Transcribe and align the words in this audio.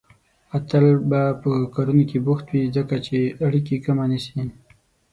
اتل 0.57 0.85
به 1.09 1.21
په 1.41 1.51
کارونو 1.75 2.03
کې 2.09 2.17
بوخت 2.25 2.45
وي، 2.49 2.63
ځکه 2.75 2.95
چې 3.05 3.17
اړيکه 3.45 3.75
کمه 3.85 4.05
نيسي. 4.11 4.41